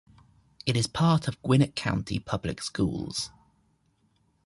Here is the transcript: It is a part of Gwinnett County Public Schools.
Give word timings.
It 0.65 0.75
is 0.75 0.87
a 0.87 0.89
part 0.89 1.27
of 1.27 1.39
Gwinnett 1.43 1.75
County 1.75 2.17
Public 2.17 2.63
Schools. 2.63 3.29